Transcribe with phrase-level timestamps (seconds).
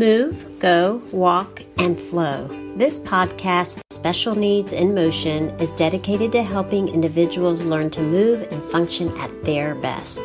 [0.00, 2.48] Move, go, walk, and flow.
[2.74, 8.62] This podcast, Special Needs in Motion, is dedicated to helping individuals learn to move and
[8.70, 10.22] function at their best.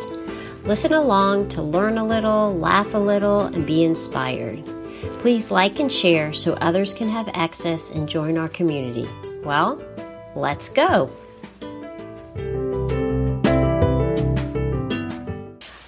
[0.63, 4.63] Listen along to learn a little, laugh a little, and be inspired.
[5.19, 9.09] Please like and share so others can have access and join our community.
[9.43, 9.83] Well,
[10.37, 11.11] let's go.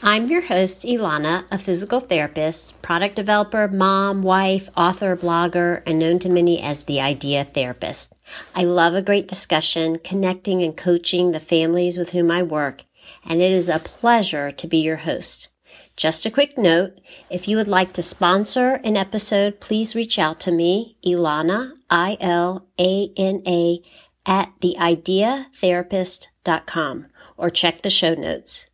[0.09, 6.17] I'm your host, Ilana, a physical therapist, product developer, mom, wife, author, blogger, and known
[6.19, 8.13] to many as the Idea Therapist.
[8.55, 12.85] I love a great discussion, connecting and coaching the families with whom I work,
[13.25, 15.49] and it is a pleasure to be your host.
[15.97, 20.39] Just a quick note if you would like to sponsor an episode, please reach out
[20.39, 23.81] to me, Ilana, I L A N A,
[24.25, 28.66] at theideatherapist.com or check the show notes.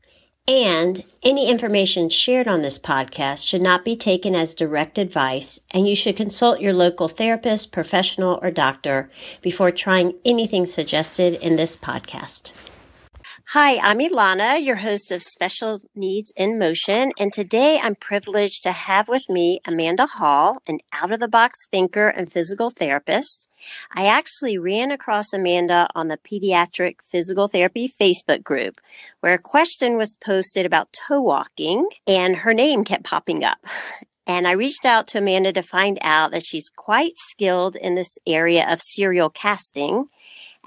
[0.46, 5.88] And any information shared on this podcast should not be taken as direct advice, and
[5.88, 9.10] you should consult your local therapist, professional, or doctor
[9.42, 12.52] before trying anything suggested in this podcast.
[13.48, 18.72] Hi, I'm Ilana, your host of Special Needs in Motion, and today I'm privileged to
[18.72, 23.50] have with me Amanda Hall, an out of the box thinker and physical therapist.
[23.92, 28.80] I actually ran across Amanda on the Pediatric Physical Therapy Facebook group
[29.20, 33.60] where a question was posted about toe walking and her name kept popping up.
[34.26, 38.18] And I reached out to Amanda to find out that she's quite skilled in this
[38.26, 40.06] area of serial casting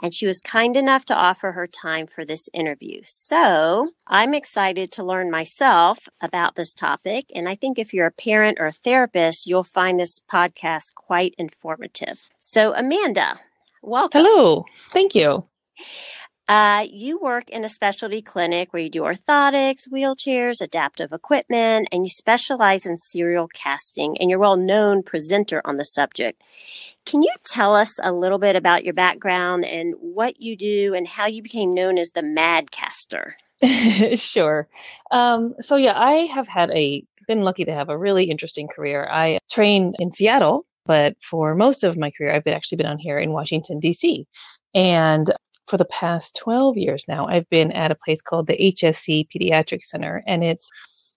[0.02, 3.00] and she was kind enough to offer her time for this interview.
[3.04, 7.26] So I'm excited to learn myself about this topic.
[7.34, 11.34] And I think if you're a parent or a therapist, you'll find this podcast quite
[11.38, 12.28] informative.
[12.38, 13.40] So, Amanda,
[13.82, 14.24] welcome.
[14.24, 14.64] Hello.
[14.90, 15.46] Thank you.
[16.48, 22.04] Uh, you work in a specialty clinic where you do orthotics, wheelchairs, adaptive equipment, and
[22.04, 26.40] you specialize in serial casting, and you're a well known presenter on the subject.
[27.06, 31.06] Can you tell us a little bit about your background and what you do and
[31.06, 33.36] how you became known as the Mad Caster?
[34.16, 34.68] sure.
[35.12, 39.08] Um, so yeah, I have had a been lucky to have a really interesting career.
[39.10, 42.98] I trained in Seattle, but for most of my career, I've been actually been on
[42.98, 44.26] here in Washington D.C.
[44.74, 45.32] And
[45.66, 49.82] for the past 12 years now, I've been at a place called the HSC Pediatric
[49.82, 50.70] Center, and it's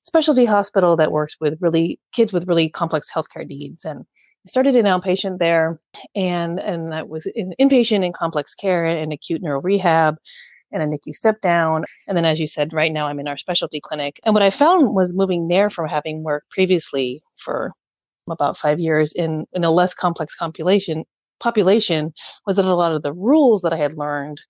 [0.04, 3.86] specialty hospital that works with really kids with really complex healthcare needs.
[3.86, 5.80] And I started an outpatient there,
[6.16, 10.18] and and that was in inpatient and complex care and acute neuro rehab
[10.72, 11.84] and a NICU step down.
[12.08, 14.20] And then, as you said, right now I'm in our specialty clinic.
[14.24, 17.72] And what I found was moving there from having worked previously for
[18.30, 21.06] about five years in, in a less complex population
[21.40, 22.14] population
[22.46, 24.42] was that a lot of the rules that I had learned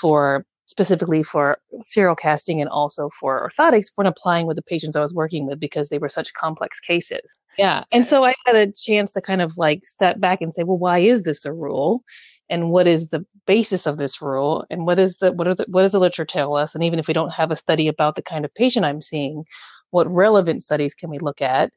[0.00, 5.02] for specifically for serial casting and also for orthotics weren't applying with the patients I
[5.02, 7.36] was working with because they were such complex cases.
[7.56, 7.84] Yeah.
[7.92, 10.76] And so I had a chance to kind of like step back and say, well,
[10.76, 12.02] why is this a rule?
[12.50, 14.64] And what is the basis of this rule?
[14.68, 16.74] And what is the what are the what does the literature tell us?
[16.74, 19.44] And even if we don't have a study about the kind of patient I'm seeing,
[19.90, 21.72] what relevant studies can we look at?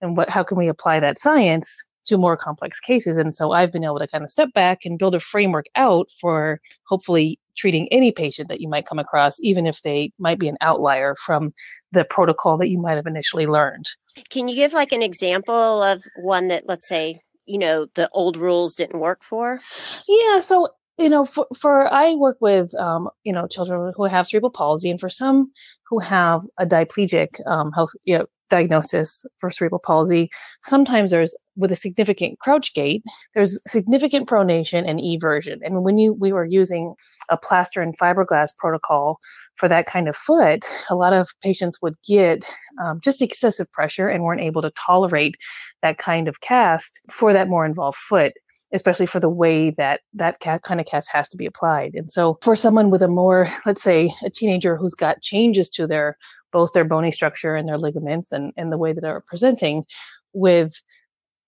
[0.00, 3.16] And what how can we apply that science to more complex cases.
[3.16, 6.08] And so I've been able to kind of step back and build a framework out
[6.20, 10.48] for hopefully treating any patient that you might come across, even if they might be
[10.48, 11.52] an outlier from
[11.92, 13.86] the protocol that you might have initially learned.
[14.30, 18.36] Can you give like an example of one that, let's say, you know, the old
[18.36, 19.60] rules didn't work for?
[20.08, 20.40] Yeah.
[20.40, 20.68] So
[20.98, 24.90] you know, for, for I work with, um, you know, children who have cerebral palsy,
[24.90, 25.52] and for some
[25.88, 30.30] who have a diplegic um, health, you know, diagnosis for cerebral palsy,
[30.62, 33.02] sometimes there's with a significant crouch gait,
[33.34, 35.60] there's significant pronation and eversion.
[35.62, 36.94] And when you we were using
[37.30, 39.18] a plaster and fiberglass protocol
[39.56, 42.44] for that kind of foot, a lot of patients would get
[42.82, 45.36] um, just excessive pressure and weren't able to tolerate
[45.82, 48.32] that kind of cast for that more involved foot
[48.72, 51.94] especially for the way that that kind of cast has to be applied.
[51.94, 55.86] And so for someone with a more, let's say a teenager who's got changes to
[55.86, 56.16] their,
[56.52, 59.84] both their bony structure and their ligaments and, and the way that they're presenting
[60.32, 60.74] with,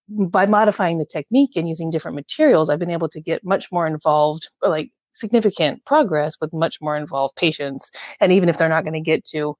[0.08, 3.86] by modifying the technique and using different materials, I've been able to get much more
[3.86, 7.90] involved, like significant progress with much more involved patients.
[8.20, 9.56] And even if they're not going to get to,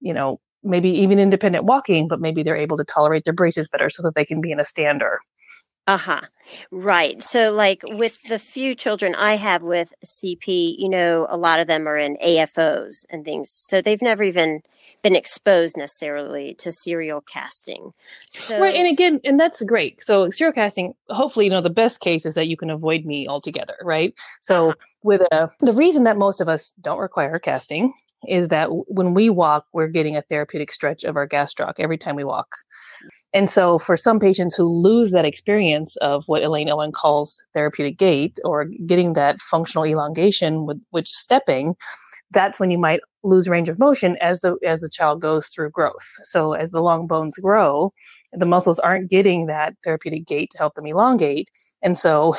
[0.00, 3.88] you know, maybe even independent walking, but maybe they're able to tolerate their braces better
[3.88, 5.18] so that they can be in a stander
[5.86, 6.20] uh huh.
[6.70, 7.22] Right.
[7.22, 11.66] So, like with the few children I have with CP, you know, a lot of
[11.66, 13.50] them are in AFOs and things.
[13.50, 14.62] So they've never even
[15.02, 17.92] been exposed necessarily to serial casting.
[18.30, 18.74] So, right.
[18.74, 20.02] And again, and that's great.
[20.02, 23.28] So, serial casting, hopefully, you know, the best case is that you can avoid me
[23.28, 23.76] altogether.
[23.82, 24.14] Right.
[24.40, 24.86] So, uh-huh.
[25.02, 27.92] with a, the reason that most of us don't require casting
[28.28, 32.16] is that when we walk, we're getting a therapeutic stretch of our gastroc every time
[32.16, 32.48] we walk.
[33.32, 37.98] And so, for some patients who lose that experience of what Elaine Owen calls therapeutic
[37.98, 41.74] gait or getting that functional elongation with which stepping,
[42.30, 45.70] that's when you might lose range of motion as the as the child goes through
[45.70, 46.06] growth.
[46.24, 47.92] So as the long bones grow,
[48.32, 51.50] the muscles aren't getting that therapeutic gait to help them elongate,
[51.82, 52.34] and so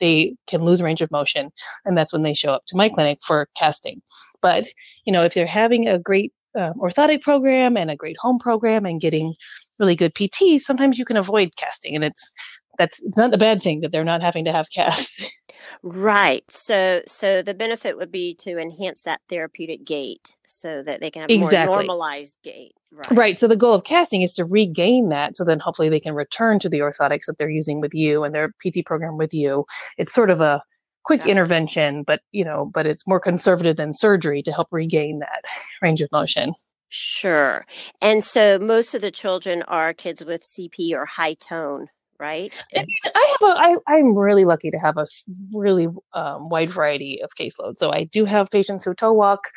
[0.00, 1.50] they can lose range of motion,
[1.84, 4.02] and that's when they show up to my clinic for casting.
[4.42, 4.66] But
[5.04, 8.86] you know, if they're having a great uh, orthotic program and a great home program
[8.86, 9.34] and getting
[9.78, 12.30] really good PT, sometimes you can avoid casting, and it's
[12.78, 15.24] that's it's not a bad thing that they're not having to have casts.
[15.82, 16.44] Right.
[16.48, 21.22] So so the benefit would be to enhance that therapeutic gait so that they can
[21.22, 21.66] have exactly.
[21.66, 22.72] more normalized gait.
[22.90, 23.10] Right.
[23.10, 23.38] Right.
[23.38, 26.58] So the goal of casting is to regain that so then hopefully they can return
[26.60, 29.64] to the orthotics that they're using with you and their PT program with you.
[29.98, 30.62] It's sort of a
[31.04, 31.32] quick yeah.
[31.32, 35.44] intervention, but you know, but it's more conservative than surgery to help regain that
[35.82, 36.52] range of motion.
[36.88, 37.66] Sure.
[38.00, 41.88] And so most of the children are kids with CP or high tone
[42.20, 42.54] right?
[42.74, 45.06] I have a, I, I'm really lucky to have a
[45.52, 47.76] really um, wide variety of caseloads.
[47.78, 49.48] So I do have patients who toe walk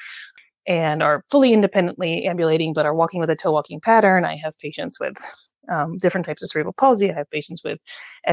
[0.68, 4.26] and are fully independently ambulating, but are walking with a toe walking pattern.
[4.26, 5.18] I have patients with
[5.70, 7.10] um, different types of cerebral palsy.
[7.10, 7.80] I have patients with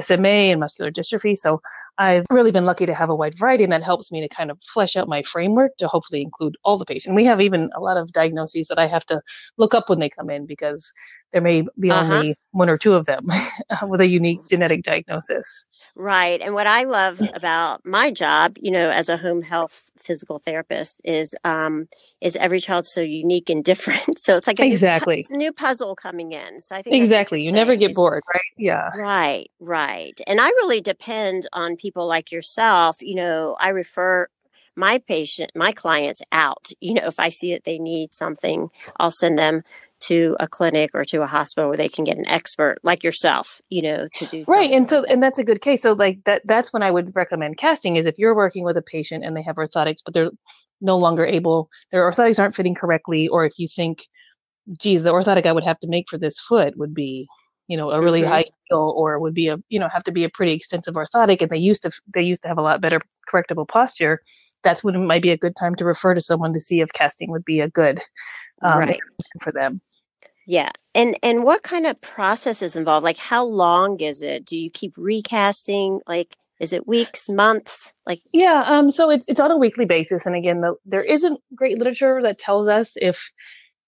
[0.00, 1.36] SMA and muscular dystrophy.
[1.36, 1.60] So
[1.98, 4.50] I've really been lucky to have a wide variety, and that helps me to kind
[4.50, 7.14] of flesh out my framework to hopefully include all the patients.
[7.14, 9.20] We have even a lot of diagnoses that I have to
[9.56, 10.92] look up when they come in because
[11.32, 12.14] there may be uh-huh.
[12.14, 13.26] only one or two of them
[13.86, 15.66] with a unique genetic diagnosis.
[15.98, 16.42] Right.
[16.42, 21.00] And what I love about my job, you know, as a home health physical therapist
[21.04, 21.88] is um
[22.20, 24.18] is every child's so unique and different.
[24.26, 26.60] So it's like a exactly new, new puzzle coming in.
[26.60, 27.42] So I think Exactly.
[27.42, 28.42] You never get bored, right?
[28.58, 28.90] Yeah.
[28.98, 30.20] Right, right.
[30.26, 32.96] And I really depend on people like yourself.
[33.00, 34.28] You know, I refer
[34.76, 36.68] my patient, my clients out.
[36.80, 39.62] You know, if I see that they need something, I'll send them
[39.98, 43.60] to a clinic or to a hospital where they can get an expert like yourself,
[43.70, 44.70] you know, to do right.
[44.70, 45.82] And so, like and that's a good case.
[45.82, 48.82] So, like that, that's when I would recommend casting is if you're working with a
[48.82, 50.30] patient and they have orthotics, but they're
[50.80, 54.06] no longer able, their orthotics aren't fitting correctly, or if you think,
[54.78, 57.26] geez, the orthotic I would have to make for this foot would be,
[57.66, 58.30] you know, a really mm-hmm.
[58.30, 61.40] high heel, or would be a, you know, have to be a pretty extensive orthotic,
[61.40, 63.00] and they used to, they used to have a lot better
[63.30, 64.20] correctable posture.
[64.62, 66.88] That's when it might be a good time to refer to someone to see if
[66.92, 68.00] casting would be a good
[68.62, 69.00] um, right.
[69.40, 69.80] for them.
[70.46, 70.70] Yeah.
[70.94, 73.04] And and what kind of process is involved?
[73.04, 74.44] Like how long is it?
[74.44, 76.00] Do you keep recasting?
[76.06, 77.92] Like is it weeks, months?
[78.06, 81.40] Like Yeah, um so it's it's on a weekly basis and again the, there isn't
[81.54, 83.32] great literature that tells us if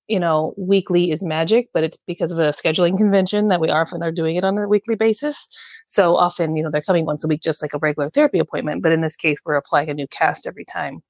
[0.08, 4.02] you know weekly is magic, but it's because of a scheduling convention that we often
[4.02, 5.48] are doing it on a weekly basis.
[5.86, 8.82] So often, you know, they're coming once a week just like a regular therapy appointment,
[8.82, 11.02] but in this case we're applying a new cast every time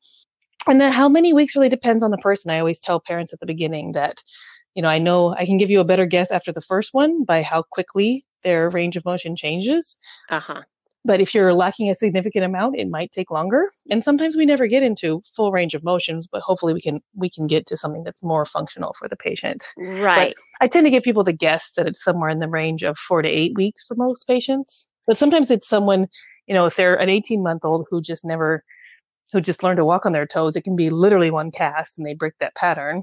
[0.69, 2.51] and then how many weeks really depends on the person.
[2.51, 4.23] I always tell parents at the beginning that,
[4.75, 7.25] you know, I know I can give you a better guess after the first one
[7.25, 9.97] by how quickly their range of motion changes.
[10.31, 10.63] Uh huh.
[11.05, 13.71] But if you're lacking a significant amount, it might take longer.
[13.91, 17.31] And sometimes we never get into full range of motions, but hopefully we can we
[17.31, 19.65] can get to something that's more functional for the patient.
[19.79, 20.35] Right.
[20.37, 22.99] But I tend to give people the guess that it's somewhere in the range of
[22.99, 24.89] four to eight weeks for most patients.
[25.07, 26.09] But sometimes it's someone,
[26.47, 28.63] you know, if they're an 18 month old who just never
[29.33, 32.07] who just learn to walk on their toes, it can be literally one cast and
[32.07, 33.03] they break that pattern.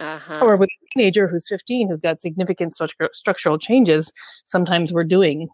[0.00, 0.44] Uh-huh.
[0.44, 4.12] Or with a teenager who's 15 who's got significant stru- structural changes,
[4.44, 5.48] sometimes we're doing,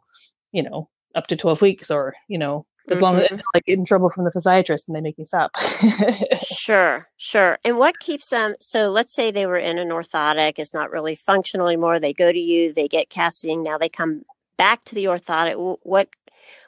[0.53, 3.03] you know, up to 12 weeks or, you know, as mm-hmm.
[3.03, 5.53] long as I get in trouble from the physiatrist and they make me stop.
[6.47, 7.59] sure, sure.
[7.65, 8.55] And what keeps them?
[8.61, 11.99] So let's say they were in an orthotic, it's not really functional anymore.
[11.99, 13.63] They go to you, they get casting.
[13.63, 14.25] Now they come
[14.59, 15.79] back to the orthotic.
[15.83, 16.09] What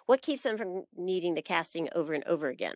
[0.06, 2.74] what keeps them from needing the casting over and over again?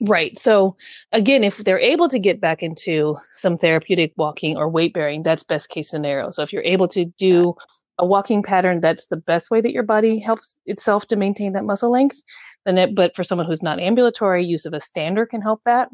[0.00, 0.38] Right.
[0.38, 0.76] So
[1.12, 5.42] again, if they're able to get back into some therapeutic walking or weight bearing, that's
[5.42, 6.30] best case scenario.
[6.30, 7.54] So if you're able to do
[7.98, 11.64] a walking pattern, that's the best way that your body helps itself to maintain that
[11.64, 12.22] muscle length.
[12.64, 15.88] Then it, but for someone who's not ambulatory, use of a stander can help that.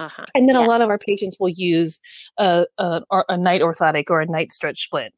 [0.00, 0.24] Uh-huh.
[0.34, 0.64] And then yes.
[0.64, 2.00] a lot of our patients will use
[2.38, 5.14] a, a, a night orthotic or a night stretch splint.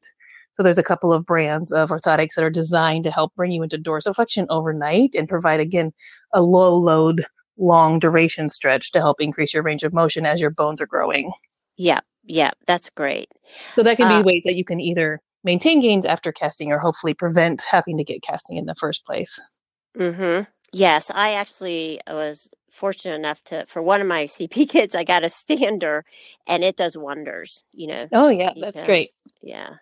[0.53, 3.63] So there's a couple of brands of orthotics that are designed to help bring you
[3.63, 5.91] into dorsiflexion overnight and provide again
[6.33, 7.25] a low load
[7.57, 11.31] long duration stretch to help increase your range of motion as your bones are growing.
[11.75, 13.29] Yeah, yeah, that's great.
[13.75, 16.79] So that can be uh, ways that you can either maintain gains after casting or
[16.79, 19.39] hopefully prevent having to get casting in the first place.
[19.97, 20.43] Mm-hmm.
[20.73, 25.23] Yes, I actually was fortunate enough to for one of my CP kids, I got
[25.23, 26.03] a stander,
[26.45, 27.63] and it does wonders.
[27.73, 28.07] You know.
[28.11, 29.11] Oh yeah, that's great.
[29.41, 29.75] Yeah.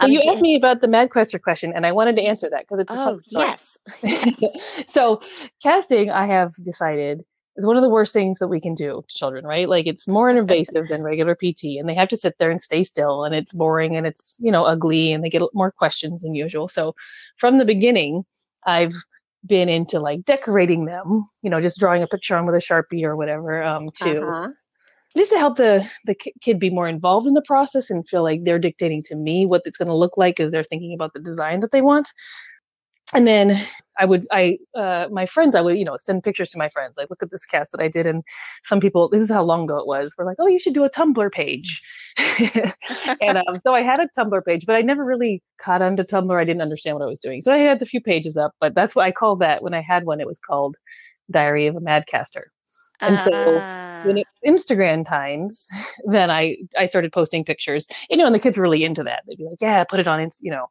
[0.00, 2.62] Um, you asked me about the Mad Madcaster question, and I wanted to answer that
[2.62, 3.78] because it's oh a yes.
[4.02, 4.52] yes.
[4.86, 5.20] so
[5.62, 7.24] casting, I have decided
[7.56, 9.68] is one of the worst things that we can do to children, right?
[9.68, 12.84] Like it's more invasive than regular PT and they have to sit there and stay
[12.84, 16.34] still and it's boring and it's, you know, ugly and they get more questions than
[16.34, 16.68] usual.
[16.68, 16.94] So
[17.36, 18.24] from the beginning,
[18.64, 18.94] I've
[19.44, 23.04] been into like decorating them, you know, just drawing a picture on with a Sharpie
[23.04, 24.48] or whatever, um, to uh-huh.
[25.16, 28.44] Just to help the the kid be more involved in the process and feel like
[28.44, 31.20] they're dictating to me what it's going to look like as they're thinking about the
[31.20, 32.08] design that they want
[33.14, 33.60] and then
[33.98, 36.96] I would, I, uh, my friends, I would, you know, send pictures to my friends,
[36.96, 38.06] like, look at this cast that I did.
[38.06, 38.24] And
[38.64, 40.84] some people, this is how long ago it was, were like, oh, you should do
[40.84, 41.80] a Tumblr page.
[43.20, 46.04] and um, so I had a Tumblr page, but I never really caught on to
[46.04, 46.36] Tumblr.
[46.36, 47.42] I didn't understand what I was doing.
[47.42, 49.82] So I had a few pages up, but that's what I called that when I
[49.82, 50.76] had one, it was called
[51.30, 52.46] Diary of a Madcaster.
[53.00, 54.02] And so uh...
[54.04, 55.66] when it Instagram times,
[56.06, 59.22] then I, I started posting pictures, you know, and the kids were really into that.
[59.26, 60.66] They'd be like, yeah, put it on, you know,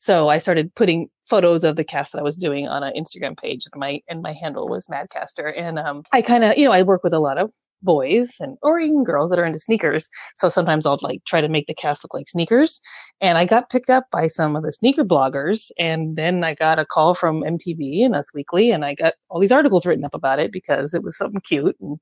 [0.00, 3.36] so I started putting photos of the cast that I was doing on an Instagram
[3.36, 5.52] page, and my and my handle was Madcaster.
[5.56, 8.56] And um, I kind of, you know, I work with a lot of boys and
[8.62, 10.08] or even girls that are into sneakers.
[10.34, 11.06] So sometimes I'll mm-hmm.
[11.06, 12.80] like try to make the cast look like sneakers.
[13.20, 16.78] And I got picked up by some of the sneaker bloggers, and then I got
[16.78, 20.14] a call from MTV and Us Weekly, and I got all these articles written up
[20.14, 21.98] about it because it was something cute and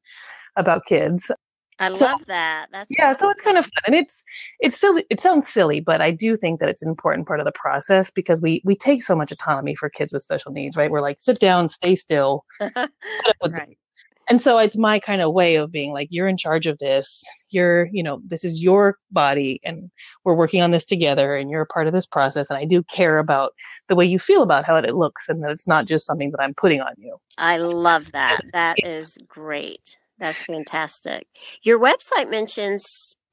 [0.57, 1.31] about kids.
[1.79, 2.69] I so, love that.
[2.73, 3.15] That's yeah.
[3.17, 4.23] So it's kind of fun, and it's
[4.61, 5.05] it's silly.
[5.11, 8.11] It sounds silly, but I do think that it's an important part of the process
[8.11, 10.91] because we we take so much autonomy for kids with special needs, right?
[10.91, 13.79] We're like, sit down, stay still, right.
[14.29, 17.23] And so it's my kind of way of being like, you're in charge of this.
[17.51, 19.91] You're, you know, this is your body, and
[20.25, 22.51] we're working on this together, and you're a part of this process.
[22.51, 23.53] And I do care about
[23.89, 26.41] the way you feel about how it looks, and that it's not just something that
[26.41, 27.17] I'm putting on you.
[27.39, 28.41] I love that.
[28.53, 29.99] That is great.
[30.19, 31.27] That's fantastic.
[31.63, 32.85] Your website mentions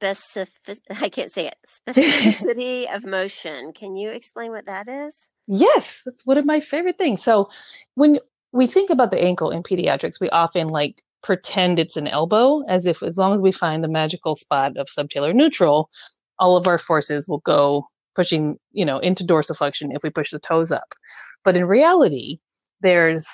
[0.04, 1.56] specific I can't say it.
[1.88, 3.72] Specificity of motion.
[3.72, 5.28] Can you explain what that is?
[5.46, 7.22] Yes, that's one of my favorite things.
[7.22, 7.50] So
[7.94, 8.18] when
[8.54, 12.86] we think about the ankle in pediatrics, we often like pretend it's an elbow as
[12.86, 15.90] if as long as we find the magical spot of subtalar neutral,
[16.38, 17.84] all of our forces will go
[18.14, 20.94] pushing, you know, into dorsiflexion if we push the toes up.
[21.42, 22.38] But in reality,
[22.80, 23.26] there's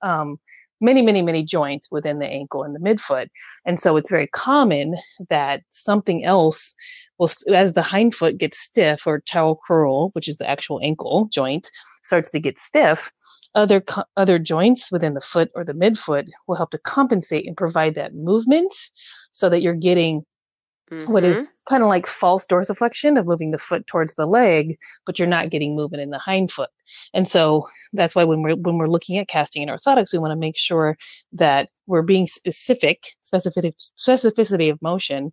[0.00, 0.38] um,
[0.80, 3.26] many, many, many joints within the ankle and the midfoot.
[3.66, 4.96] And so it's very common
[5.28, 6.72] that something else
[7.18, 11.70] will, as the hindfoot gets stiff or tau crural, which is the actual ankle joint,
[12.02, 13.12] starts to get stiff,
[13.56, 13.82] other
[14.16, 18.14] other joints within the foot or the midfoot will help to compensate and provide that
[18.14, 18.72] movement
[19.32, 20.24] so that you're getting
[20.90, 21.12] Mm-hmm.
[21.12, 21.46] what is mm-hmm.
[21.68, 25.50] kind of like false dorsiflexion of moving the foot towards the leg, but you're not
[25.50, 26.70] getting movement in the hind foot.
[27.12, 30.30] And so that's why when we're when we're looking at casting and orthotics, we want
[30.30, 30.96] to make sure
[31.32, 35.32] that we're being specific, specificity specificity of motion,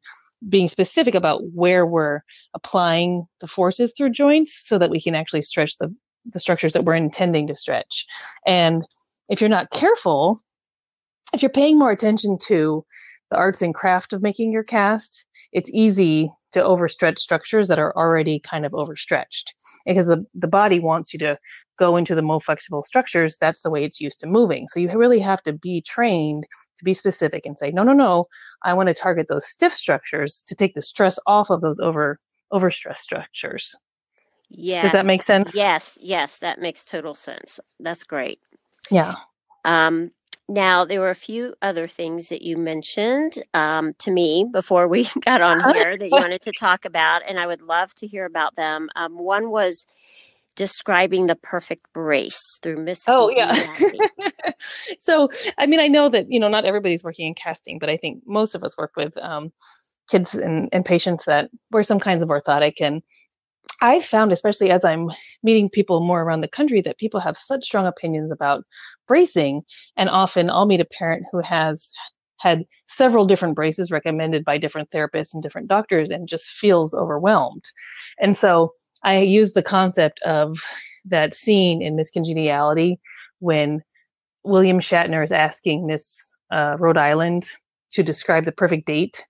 [0.50, 2.22] being specific about where we're
[2.56, 5.94] applying the forces through joints so that we can actually stretch the
[6.26, 8.06] the structures that we're intending to stretch.
[8.46, 8.84] And
[9.30, 10.40] if you're not careful,
[11.34, 12.86] if you're paying more attention to
[13.32, 17.96] the arts and craft of making your cast, it's easy to overstretch structures that are
[17.98, 19.54] already kind of overstretched
[19.86, 21.38] because the, the body wants you to
[21.80, 23.38] go into the more flexible structures.
[23.38, 24.68] That's the way it's used to moving.
[24.68, 26.46] So you really have to be trained
[26.78, 28.28] to be specific and say, no, no, no,
[28.64, 32.20] I want to target those stiff structures to take the stress off of those over
[32.52, 33.76] overstressed structures.
[34.54, 34.84] Yes.
[34.84, 35.56] Does that make sense?
[35.56, 37.60] Yes, yes, that makes total sense.
[37.80, 38.40] That's great.
[38.92, 39.16] Yeah.
[39.66, 40.12] Um,
[40.50, 45.10] now, there were a few other things that you mentioned um, to me before we
[45.26, 48.26] got on here that you wanted to talk about, and I would love to hear
[48.26, 48.90] about them.
[48.96, 49.86] Um, one was
[50.56, 53.06] describing the perfect brace through Miss.
[53.08, 53.56] Oh, yeah.
[54.98, 57.98] so, I mean, I know that, you know, not everybody's working in casting, but I
[57.98, 59.52] think most of us work with um,
[60.10, 62.82] kids and, and patients that wear some kinds of orthotic.
[62.82, 63.02] And
[63.82, 65.10] I found, especially as I'm
[65.44, 68.64] meeting people more around the country, that people have such strong opinions about
[69.08, 69.64] bracing.
[69.98, 71.92] And often I'll meet a parent who has
[72.40, 77.64] had several different braces recommended by different therapists and different doctors and just feels overwhelmed.
[78.20, 80.58] And so I use the concept of
[81.06, 83.00] that scene in Miss Congeniality
[83.40, 83.82] when
[84.44, 87.50] William Shatner is asking Miss uh, Rhode Island
[87.92, 89.26] to describe the perfect date.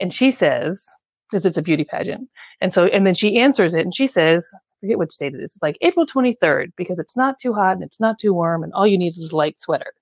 [0.00, 0.84] And she says,
[1.30, 2.28] because it's a beauty pageant.
[2.60, 5.40] And so, and then she answers it and she says, I forget which date it
[5.40, 5.54] is.
[5.56, 8.72] It's like April 23rd because it's not too hot and it's not too warm and
[8.72, 9.92] all you need is a light sweater.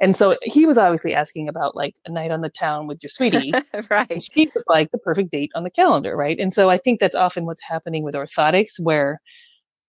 [0.00, 3.10] And so he was obviously asking about like a night on the town with your
[3.10, 3.52] sweetie.
[3.90, 4.10] right.
[4.10, 6.16] And she was like the perfect date on the calendar.
[6.16, 6.38] Right.
[6.38, 9.20] And so I think that's often what's happening with orthotics where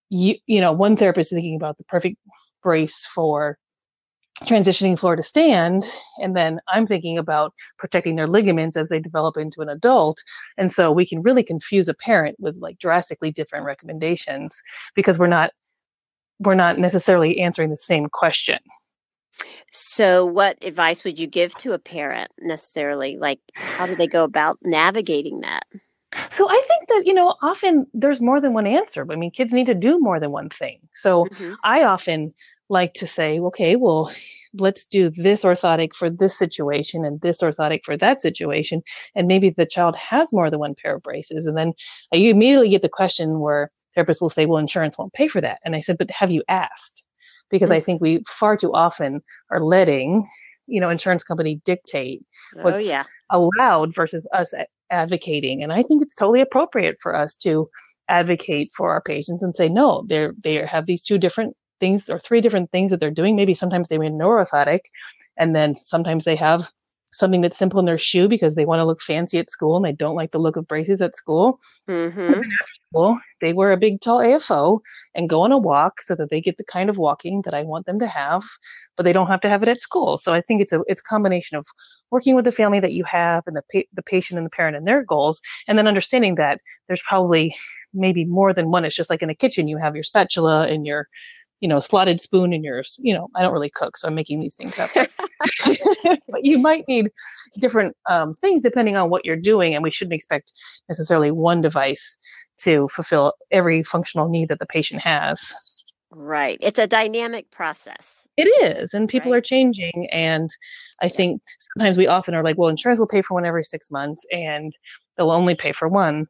[0.10, 2.18] you, you know, one therapist is thinking about the perfect
[2.62, 3.58] brace for
[4.44, 5.86] transitioning floor to stand
[6.22, 10.22] and then i'm thinking about protecting their ligaments as they develop into an adult
[10.58, 14.62] and so we can really confuse a parent with like drastically different recommendations
[14.94, 15.52] because we're not
[16.40, 18.60] we're not necessarily answering the same question
[19.72, 23.18] So, what advice would you give to a parent necessarily?
[23.18, 25.66] Like, how do they go about navigating that?
[26.30, 29.06] So I think that, you know, often there's more than one answer.
[29.10, 30.80] I mean, kids need to do more than one thing.
[30.94, 31.54] So mm-hmm.
[31.64, 32.34] I often
[32.70, 34.12] like to say, okay, well,
[34.58, 38.82] let's do this orthotic for this situation and this orthotic for that situation.
[39.14, 41.46] And maybe the child has more than one pair of braces.
[41.46, 41.74] And then
[42.12, 45.60] you immediately get the question where therapists will say, well, insurance won't pay for that.
[45.64, 47.04] And I said, but have you asked?
[47.52, 47.70] Because.
[47.72, 47.86] I mm.
[47.86, 50.26] think we far too often are letting
[50.68, 52.24] you know insurance company dictate
[52.58, 53.04] oh, what's oh, yeah.
[53.30, 54.54] allowed versus us
[54.90, 57.70] advocating and i think it's totally appropriate for us to
[58.10, 62.20] advocate for our patients and say no they're they have these two different things or
[62.20, 64.80] three different things that they're doing maybe sometimes they may neuroorthotic
[65.38, 66.72] and then sometimes they have
[67.16, 69.86] something that's simple in their shoe because they want to look fancy at school and
[69.86, 71.60] they don't like the look of braces at school.
[71.90, 72.34] Mm-hmm.
[72.34, 74.80] after school, they wear a big tall AFO
[75.14, 77.64] and go on a walk so that they get the kind of walking that I
[77.64, 78.44] want them to have,
[78.98, 80.18] but they don't have to have it at school.
[80.18, 81.66] So I think it's a it's a combination of
[82.12, 84.76] working with the family that you have and the pa- the patient and the parent
[84.76, 87.56] and their goals, and then understanding that there's probably
[87.94, 88.86] maybe more than one.
[88.86, 91.08] It's just like in a kitchen, you have your spatula and your
[91.62, 93.00] you know, slotted spoon in yours.
[93.02, 94.92] You know, I don't really cook, so I'm making these things up.
[96.28, 97.10] but you might need
[97.60, 100.54] different um, things depending on what you're doing, and we shouldn't expect
[100.90, 102.18] necessarily one device
[102.58, 105.54] to fulfill every functional need that the patient has.
[106.12, 106.58] Right.
[106.62, 108.26] It's a dynamic process.
[108.38, 109.40] It is, and people right.
[109.40, 110.08] are changing.
[110.14, 110.50] And
[111.02, 111.42] I think
[111.74, 114.74] sometimes we often are like, well, insurance will pay for one every six months, and
[115.18, 116.28] they'll only pay for one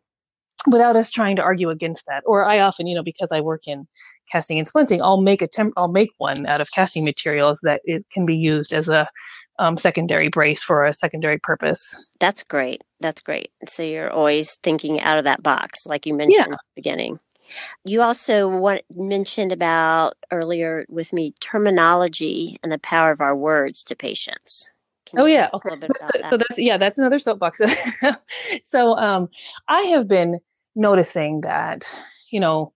[0.68, 2.24] without us trying to argue against that.
[2.26, 3.86] Or I often, you know, because I work in
[4.32, 7.82] casting and splinting, I'll make a temp- I'll make one out of casting materials that
[7.86, 9.08] it can be used as a
[9.60, 12.14] um, secondary brace for a secondary purpose.
[12.20, 12.84] That's great.
[13.00, 13.52] That's great.
[13.68, 16.54] So you're always thinking out of that box, like you mentioned yeah.
[16.54, 17.20] at the beginning.
[17.84, 23.84] You also want, mentioned about earlier with me terminology and the power of our words
[23.86, 24.70] to patients.
[25.16, 25.70] oh yeah, okay.
[25.80, 26.32] So, that?
[26.32, 27.62] so that's yeah, that's another soapbox.
[28.64, 29.30] so um,
[29.68, 30.40] I have been
[30.76, 31.94] noticing that
[32.32, 32.74] you know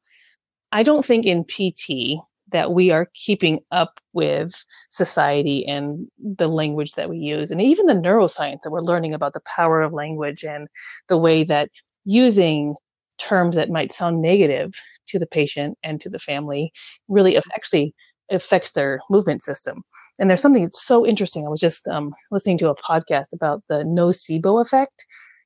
[0.72, 6.94] I don't think in PT that we are keeping up with society and the language
[6.94, 10.44] that we use, and even the neuroscience that we're learning about the power of language
[10.44, 10.68] and
[11.08, 11.70] the way that
[12.06, 12.76] using
[13.20, 14.74] terms that might sound negative
[15.08, 16.72] to the patient and to the family
[17.08, 17.94] really actually
[18.32, 19.84] affects their movement system.
[20.20, 21.46] And there's something that's so interesting.
[21.46, 25.06] I was just um, listening to a podcast about the nocebo effect.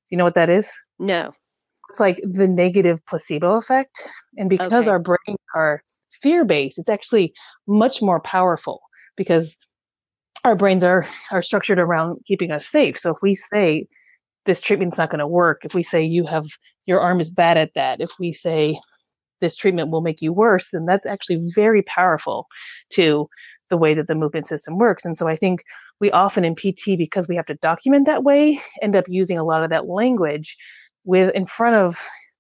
[0.10, 0.72] Do you know what that is?
[1.00, 1.34] No
[1.94, 4.10] it's like the negative placebo effect.
[4.36, 4.90] And because okay.
[4.90, 5.84] our brains are
[6.24, 7.34] fear based, it's actually
[7.68, 8.82] much more powerful
[9.16, 9.56] because
[10.44, 12.98] our brains are are structured around keeping us safe.
[12.98, 13.86] So if we say
[14.48, 16.48] this treatment's not going to work, if we say you have
[16.86, 18.80] your arm is bad at that, if we say
[19.40, 22.48] this treatment will make you worse, then that's actually very powerful
[22.94, 23.30] to
[23.70, 25.06] the way that the movement system works.
[25.06, 25.64] And so I think
[26.00, 29.44] we often in PT, because we have to document that way, end up using a
[29.44, 30.58] lot of that language
[31.06, 31.98] with in front of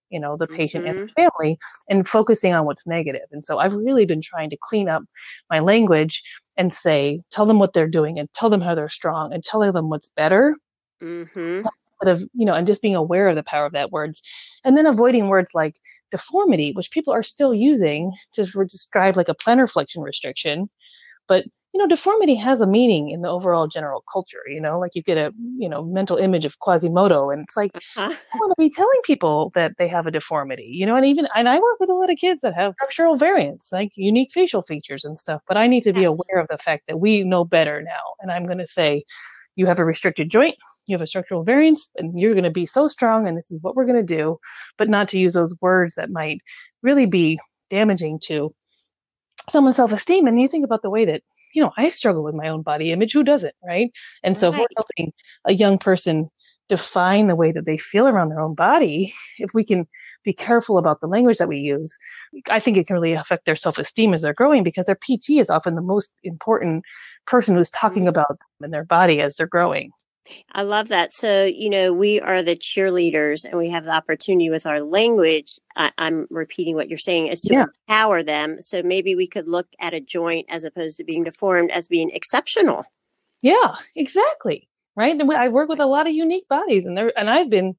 [0.10, 0.99] you know the patient mm-hmm.
[0.99, 1.58] and the family
[1.89, 5.04] and focusing on what's negative and so i've really been trying to clean up
[5.49, 6.21] my language
[6.56, 9.60] and say tell them what they're doing and tell them how they're strong and tell
[9.71, 10.56] them what's better
[11.02, 11.65] mm-hmm.
[12.08, 14.21] of you know and just being aware of the power of that words
[14.63, 15.76] and then avoiding words like
[16.12, 20.69] deformity which people are still using to describe like a plantar flexion restriction
[21.28, 24.94] but you know, deformity has a meaning in the overall general culture, you know, like
[24.94, 28.14] you get a, you know, mental image of Quasimodo and it's like, uh-huh.
[28.14, 31.28] I want to be telling people that they have a deformity, you know, and even,
[31.36, 34.62] and I work with a lot of kids that have structural variants, like unique facial
[34.62, 37.44] features and stuff, but I need to be aware of the fact that we know
[37.44, 38.04] better now.
[38.22, 39.04] And I'm going to say,
[39.56, 40.56] you have a restricted joint,
[40.88, 43.62] you have a structural variance, and you're going to be so strong, and this is
[43.62, 44.40] what we're going to do,
[44.78, 46.40] but not to use those words that might
[46.82, 48.52] really be damaging to
[49.50, 51.22] someone's self-esteem and you think about the way that
[51.54, 53.92] you know i struggle with my own body image who doesn't right?
[54.24, 55.13] And so if we're helping
[55.46, 56.30] a young person
[56.70, 59.86] define the way that they feel around their own body if we can
[60.24, 61.98] be careful about the language that we use
[62.50, 65.50] i think it can really affect their self-esteem as they're growing because their pt is
[65.50, 66.84] often the most important
[67.28, 68.10] person who's talking mm-hmm.
[68.10, 69.92] about them and their body as they're growing
[70.52, 71.14] I love that.
[71.14, 75.60] So, you know, we are the cheerleaders and we have the opportunity with our language.
[75.76, 77.66] I, am repeating what you're saying is to yeah.
[77.88, 78.62] empower them.
[78.62, 82.12] So maybe we could look at a joint as opposed to being deformed as being
[82.12, 82.86] exceptional.
[83.42, 84.70] Yeah, exactly.
[84.96, 85.20] Right.
[85.20, 87.76] And I work with a lot of unique bodies and they're, and I've been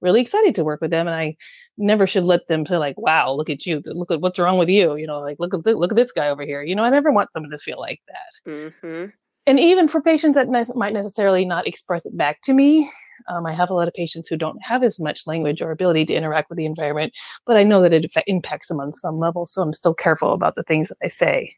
[0.00, 1.08] really excited to work with them.
[1.08, 1.36] And I
[1.76, 3.82] never should let them say like, wow, look at you.
[3.84, 4.96] Look at what's wrong with you.
[4.96, 6.62] You know, like, look at, look at this guy over here.
[6.62, 8.50] You know, I never want them to feel like that.
[8.50, 9.06] Mm-hmm
[9.48, 12.88] and even for patients that ne- might necessarily not express it back to me,
[13.28, 16.04] um, I have a lot of patients who don't have as much language or ability
[16.06, 17.12] to interact with the environment,
[17.46, 19.46] but I know that it impacts them on some level.
[19.46, 21.56] So I'm still careful about the things that I say.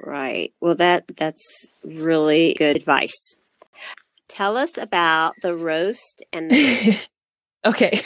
[0.00, 0.52] Right.
[0.60, 3.36] Well, that that's really good advice.
[4.28, 6.98] Tell us about the roast and the
[7.64, 8.00] okay.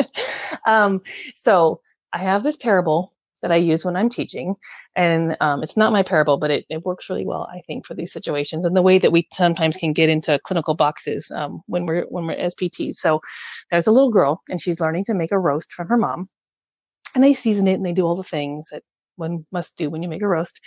[0.66, 1.00] um,
[1.34, 1.80] so
[2.12, 3.11] I have this parable
[3.42, 4.54] that I use when I'm teaching,
[4.96, 7.94] and um, it's not my parable, but it, it works really well, I think, for
[7.94, 11.86] these situations and the way that we sometimes can get into clinical boxes um, when
[11.86, 12.96] we're when we're SPTs.
[12.96, 13.20] So
[13.70, 16.28] there's a little girl, and she's learning to make a roast from her mom,
[17.14, 18.82] and they season it and they do all the things that
[19.16, 20.58] one must do when you make a roast.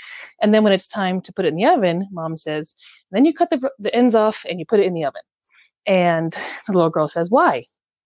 [0.42, 2.76] And then when it's time to put it in the oven, mom says,
[3.12, 5.22] then you cut the, the ends off and you put it in the oven.
[5.88, 6.32] And
[6.68, 7.64] the little girl says, why?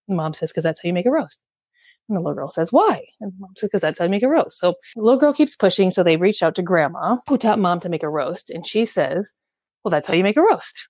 [0.08, 1.42] Mom says, because that's how you make a roast.
[2.10, 3.06] And the little girl says, why?
[3.20, 4.58] And mom says, because that's how you make a roast.
[4.58, 5.92] So the little girl keeps pushing.
[5.92, 8.50] So they reach out to grandma, who taught mom to make a roast.
[8.50, 9.32] And she says,
[9.84, 10.88] well, that's how you make a roast.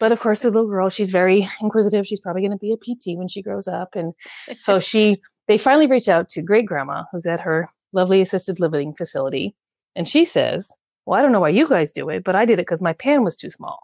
[0.00, 2.06] But of course, the little girl, she's very inquisitive.
[2.06, 3.94] She's probably going to be a PT when she grows up.
[3.94, 4.14] And
[4.60, 8.94] so she, they finally reach out to great grandma, who's at her lovely assisted living
[8.94, 9.54] facility.
[9.94, 10.72] And she says,
[11.04, 12.94] Well, I don't know why you guys do it, but I did it because my
[12.94, 13.78] pan was too small.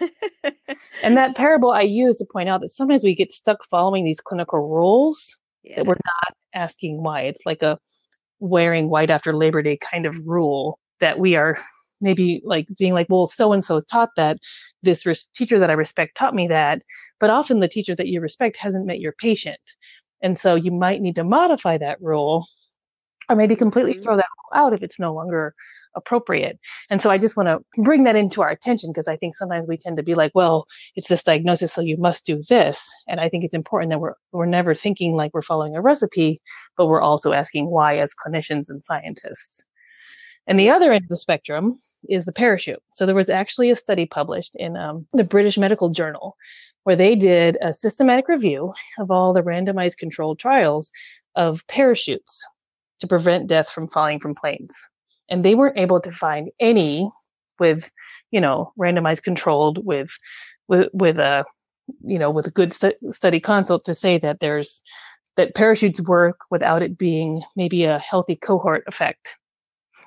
[1.02, 4.20] and that parable I use to point out that sometimes we get stuck following these
[4.20, 5.76] clinical rules yeah.
[5.76, 7.22] that we're not asking why.
[7.22, 7.78] It's like a
[8.40, 11.56] wearing white after Labor Day kind of rule that we are
[12.00, 14.38] maybe like being like, well, so and so taught that.
[14.82, 16.82] This res- teacher that I respect taught me that.
[17.18, 19.60] But often the teacher that you respect hasn't met your patient.
[20.22, 22.46] And so you might need to modify that rule
[23.28, 24.02] or maybe completely mm-hmm.
[24.02, 25.54] throw that out if it's no longer
[25.94, 26.58] appropriate.
[26.90, 29.66] And so I just want to bring that into our attention because I think sometimes
[29.66, 32.88] we tend to be like, well, it's this diagnosis, so you must do this.
[33.08, 36.40] And I think it's important that we're we're never thinking like we're following a recipe,
[36.76, 39.64] but we're also asking why as clinicians and scientists.
[40.48, 41.74] And the other end of the spectrum
[42.08, 42.80] is the parachute.
[42.90, 46.36] So there was actually a study published in um, the British Medical Journal
[46.84, 50.92] where they did a systematic review of all the randomized controlled trials
[51.34, 52.44] of parachutes
[53.00, 54.76] to prevent death from falling from planes.
[55.28, 57.10] And they weren't able to find any
[57.58, 57.90] with,
[58.30, 60.10] you know, randomized controlled with,
[60.68, 61.44] with, with a,
[62.04, 64.82] you know, with a good stu- study consult to say that there's,
[65.36, 69.36] that parachutes work without it being maybe a healthy cohort effect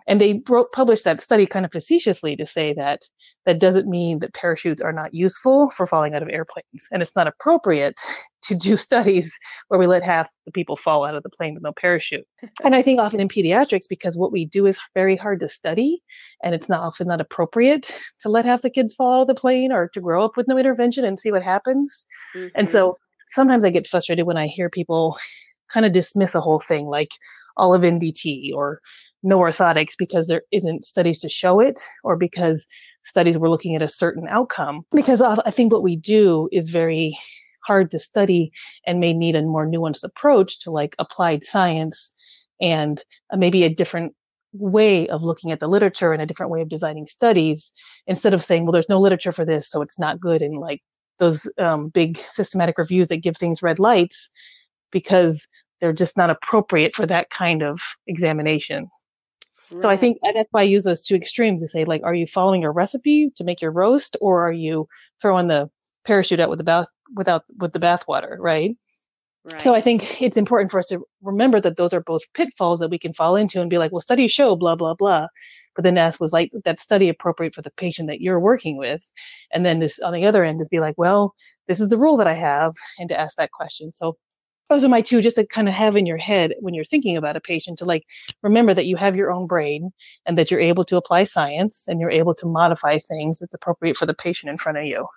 [0.10, 3.04] and they wrote, published that study kind of facetiously to say that
[3.46, 6.88] that doesn't mean that parachutes are not useful for falling out of airplanes.
[6.92, 8.02] And it's not appropriate
[8.42, 11.62] to do studies where we let half the people fall out of the plane with
[11.62, 12.26] no parachute.
[12.64, 16.02] and I think often in pediatrics, because what we do is very hard to study
[16.44, 19.36] and it's not often not appropriate to let half the kids fall out of the
[19.36, 22.04] plane or to grow up with no intervention and see what happens.
[22.36, 22.48] Mm-hmm.
[22.56, 22.98] And so
[23.30, 25.20] sometimes I get frustrated when I hear people
[25.72, 27.12] kind of dismiss a whole thing like
[27.58, 28.82] all of NDT or
[29.24, 32.66] no orthotics because there isn't studies to show it or because
[33.06, 34.82] studies were looking at a certain outcome.
[34.92, 37.18] Because I think what we do is very
[37.66, 38.52] hard to study
[38.86, 42.14] and may need a more nuanced approach to like applied science
[42.62, 43.04] and
[43.36, 44.14] maybe a different
[44.54, 47.72] way of looking at the literature and a different way of designing studies
[48.08, 50.42] instead of saying, well, there's no literature for this, so it's not good.
[50.42, 50.82] And like
[51.20, 54.30] those um, big systematic reviews that give things red lights
[54.92, 55.48] because
[55.80, 58.90] they're just not appropriate for that kind of examination.
[59.76, 62.26] So I think that's why I use those two extremes to say, like, are you
[62.26, 64.88] following a recipe to make your roast, or are you
[65.22, 65.70] throwing the
[66.06, 68.76] parachute out with the bath without with the bathwater, right?
[69.46, 69.62] right?
[69.62, 72.90] So I think it's important for us to remember that those are both pitfalls that
[72.90, 75.28] we can fall into and be like, well, studies show blah blah blah,
[75.76, 79.12] but then ask was like that study appropriate for the patient that you're working with,
[79.52, 81.36] and then this on the other end is be like, well,
[81.68, 83.94] this is the rule that I have, and to ask that question.
[83.94, 84.18] So
[84.70, 87.18] those are my two just to kind of have in your head when you're thinking
[87.18, 88.06] about a patient to like
[88.44, 89.92] remember that you have your own brain
[90.26, 93.98] and that you're able to apply science and you're able to modify things that's appropriate
[93.98, 95.08] for the patient in front of you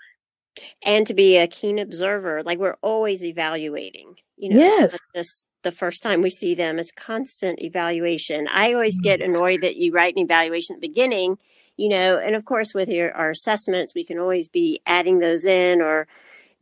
[0.82, 4.98] and to be a keen observer like we're always evaluating you know yes.
[5.14, 9.26] Just the first time we see them is constant evaluation i always get mm.
[9.26, 11.38] annoyed that you write an evaluation at the beginning
[11.76, 15.44] you know and of course with your our assessments we can always be adding those
[15.44, 16.06] in or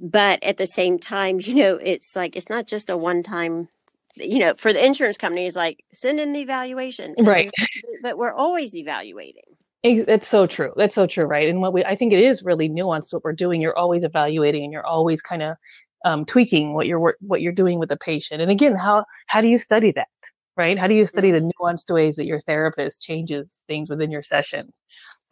[0.00, 3.68] but at the same time, you know, it's like it's not just a one time
[4.16, 7.14] you know, for the insurance company is like send in the evaluation.
[7.18, 7.50] Right.
[8.02, 9.42] But we're always evaluating.
[9.82, 10.72] It's so true.
[10.76, 11.48] That's so true, right?
[11.48, 13.12] And what we, I think it is really nuanced.
[13.12, 15.56] What we're doing, you're always evaluating, and you're always kind of
[16.04, 18.42] um, tweaking what you're what you're doing with the patient.
[18.42, 20.08] And again, how how do you study that,
[20.56, 20.78] right?
[20.78, 21.48] How do you study mm-hmm.
[21.48, 24.70] the nuanced ways that your therapist changes things within your session?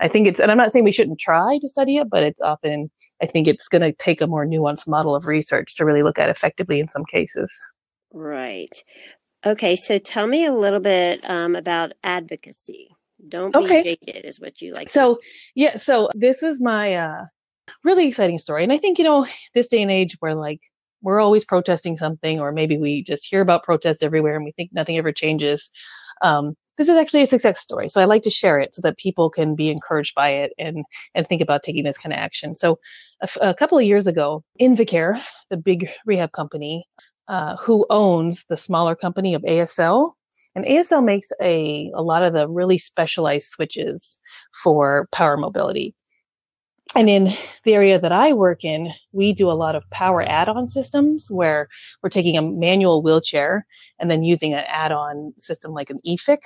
[0.00, 2.40] I think it's, and I'm not saying we shouldn't try to study it, but it's
[2.40, 2.90] often,
[3.22, 6.18] I think it's going to take a more nuanced model of research to really look
[6.18, 7.52] at effectively in some cases.
[8.12, 8.84] Right.
[9.44, 9.76] Okay.
[9.76, 12.88] So tell me a little bit um, about advocacy.
[13.28, 13.96] Don't be okay.
[14.06, 14.88] jaded, is what you like.
[14.88, 15.18] So,
[15.54, 15.76] yeah.
[15.76, 17.24] So this was my uh,
[17.82, 18.62] really exciting story.
[18.62, 20.60] And I think, you know, this day and age where like
[21.02, 24.70] we're always protesting something, or maybe we just hear about protests everywhere and we think
[24.72, 25.70] nothing ever changes.
[26.22, 27.88] Um, this is actually a success story.
[27.88, 30.84] So I like to share it so that people can be encouraged by it and
[31.14, 32.54] and think about taking this kind of action.
[32.54, 32.78] So
[33.40, 36.86] a, couple of years ago, Invacare, the big rehab company,
[37.26, 40.12] uh, who owns the smaller company of ASL,
[40.54, 44.20] and ASL makes a a lot of the really specialized switches
[44.62, 45.94] for power mobility.
[46.96, 47.28] And in
[47.64, 51.30] the area that I work in, we do a lot of power add on systems
[51.30, 51.68] where
[52.02, 53.66] we're taking a manual wheelchair
[53.98, 56.40] and then using an add on system like an eFix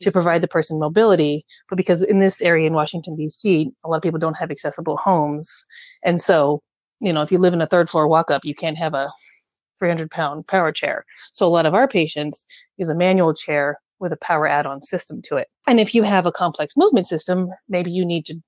[0.00, 1.44] to provide the person mobility.
[1.68, 4.96] But because in this area in Washington, D.C., a lot of people don't have accessible
[4.96, 5.64] homes.
[6.04, 6.60] And so,
[7.00, 9.10] you know, if you live in a third floor walk up, you can't have a
[9.78, 11.04] 300 pound power chair.
[11.32, 12.44] So a lot of our patients
[12.78, 15.48] use a manual chair with a power add on system to it.
[15.66, 18.40] And if you have a complex movement system, maybe you need to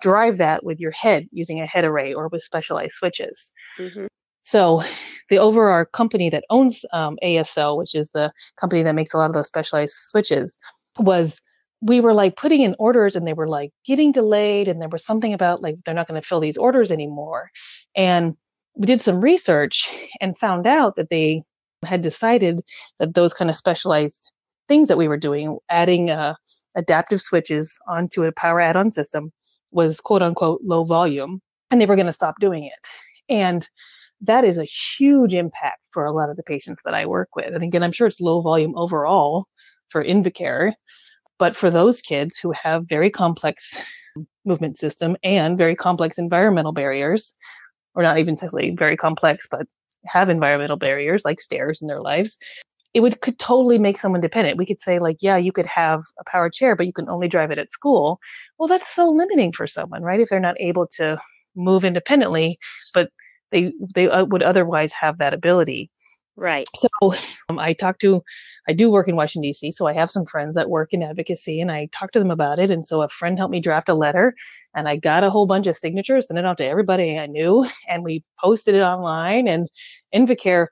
[0.00, 3.52] drive that with your head using a head array or with specialized switches.
[3.78, 4.06] Mm-hmm.
[4.44, 4.82] So,
[5.30, 9.26] the overall company that owns um, ASL, which is the company that makes a lot
[9.26, 10.58] of those specialized switches,
[10.98, 11.40] was
[11.80, 15.04] we were like putting in orders and they were like getting delayed, and there was
[15.04, 17.50] something about like they're not going to fill these orders anymore.
[17.94, 18.36] And
[18.74, 19.88] we did some research
[20.20, 21.44] and found out that they
[21.84, 22.60] had decided
[22.98, 24.32] that those kind of specialized
[24.68, 26.34] things that we were doing, adding uh,
[26.76, 29.32] adaptive switches onto a power add on system,
[29.72, 32.88] was quote unquote low volume and they were going to stop doing it.
[33.28, 33.68] And
[34.20, 37.54] that is a huge impact for a lot of the patients that I work with.
[37.54, 39.46] And again, I'm sure it's low volume overall
[39.88, 40.74] for Invacare,
[41.38, 43.82] but for those kids who have very complex
[44.44, 47.34] movement system and very complex environmental barriers,
[47.94, 49.66] or not even technically very complex, but
[50.04, 52.36] have environmental barriers like stairs in their lives,
[52.94, 54.58] it would could totally make someone dependent.
[54.58, 57.28] We could say like, yeah, you could have a power chair, but you can only
[57.28, 58.20] drive it at school.
[58.58, 60.20] Well, that's so limiting for someone, right?
[60.20, 61.18] If they're not able to
[61.56, 62.58] move independently,
[62.94, 63.10] but
[63.50, 65.90] they they uh, would otherwise have that ability.
[66.36, 66.66] Right.
[66.74, 66.88] So
[67.50, 68.22] um, I talked to,
[68.66, 71.60] I do work in Washington D.C., so I have some friends that work in advocacy,
[71.60, 72.70] and I talked to them about it.
[72.70, 74.34] And so a friend helped me draft a letter,
[74.74, 77.66] and I got a whole bunch of signatures, sent it out to everybody I knew,
[77.88, 79.46] and we posted it online.
[79.46, 79.68] And
[80.14, 80.68] Invacare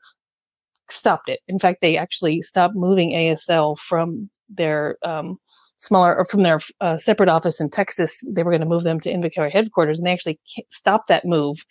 [0.93, 1.41] stopped it.
[1.49, 5.39] In fact, they actually stopped moving ASL from their um,
[5.81, 8.23] smaller or from their uh, separate office in Texas.
[8.29, 10.39] They were going to move them to Invacare headquarters, and they actually
[10.71, 11.65] stopped that move,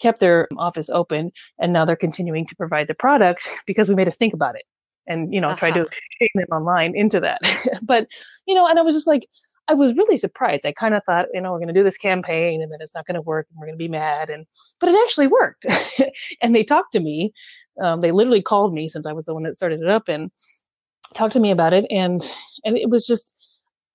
[0.00, 4.08] kept their office open, and now they're continuing to provide the product because we made
[4.08, 4.64] us think about it
[5.08, 5.56] and you know uh-huh.
[5.56, 5.86] try to
[6.18, 7.40] shame them online into that.
[7.82, 8.08] but
[8.46, 9.26] you know, and I was just like.
[9.68, 10.64] I was really surprised.
[10.64, 12.94] I kind of thought, you know, we're going to do this campaign and then it's
[12.94, 14.30] not going to work and we're going to be mad.
[14.30, 14.46] And,
[14.78, 15.66] but it actually worked.
[16.40, 17.32] and they talked to me
[17.82, 20.30] um, they literally called me since I was the one that started it up and
[21.14, 21.86] talked to me about it.
[21.90, 22.28] And,
[22.64, 23.32] and it was just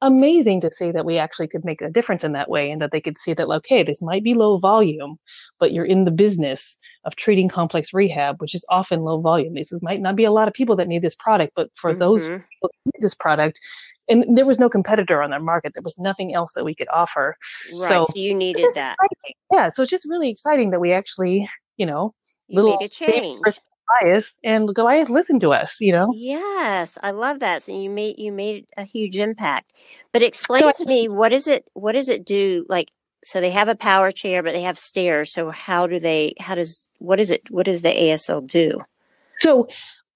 [0.01, 2.91] amazing to see that we actually could make a difference in that way and that
[2.91, 5.17] they could see that, okay, this might be low volume,
[5.59, 9.53] but you're in the business of treating complex rehab, which is often low volume.
[9.53, 11.99] This might not be a lot of people that need this product, but for mm-hmm.
[11.99, 13.59] those people that need this product,
[14.09, 15.73] and there was no competitor on the market.
[15.73, 17.37] There was nothing else that we could offer.
[17.73, 17.87] Right.
[17.87, 18.97] So, so you needed that.
[18.99, 19.35] Exciting.
[19.51, 19.69] Yeah.
[19.69, 22.13] So it's just really exciting that we actually, you know,
[22.47, 23.41] you little made a change.
[23.99, 26.11] Goliath and Goliath listened to us, you know?
[26.15, 27.63] Yes, I love that.
[27.63, 29.71] So you made you made a huge impact.
[30.11, 32.89] But explain so to I, me what is it what does it do like
[33.23, 35.31] so they have a power chair but they have stairs.
[35.31, 38.81] So how do they how does what is it what does the ASL do?
[39.39, 39.67] So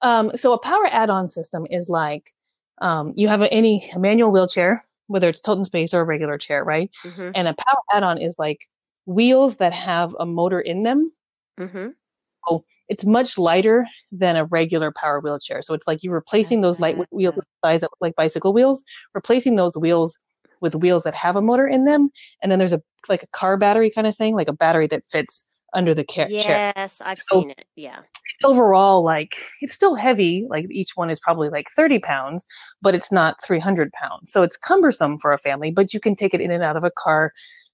[0.01, 2.33] um so a power add-on system is like
[2.81, 6.03] um you have a, any a manual wheelchair whether it's Tilt in Space or a
[6.03, 6.89] regular chair, right?
[7.05, 7.29] Mm-hmm.
[7.35, 8.67] And a power add-on is like
[9.05, 11.11] wheels that have a motor in them.
[11.59, 11.89] Mm-hmm
[12.87, 15.61] it's much lighter than a regular power wheelchair.
[15.61, 17.17] So it's like you're replacing those lightweight mm-hmm.
[17.17, 20.17] wheels size that look like bicycle wheels, replacing those wheels
[20.61, 22.09] with wheels that have a motor in them.
[22.41, 25.05] And then there's a like a car battery kind of thing, like a battery that
[25.05, 26.73] fits under the ca- yes, chair.
[26.75, 27.65] Yes, I've so seen it.
[27.75, 27.99] Yeah.
[28.43, 30.45] Overall, like it's still heavy.
[30.49, 32.45] Like each one is probably like 30 pounds,
[32.81, 34.31] but it's not 300 pounds.
[34.31, 36.83] So it's cumbersome for a family, but you can take it in and out of
[36.83, 37.31] a car.